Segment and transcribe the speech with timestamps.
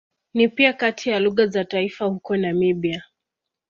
[0.33, 3.03] Ni pia kati ya lugha za taifa huko Namibia.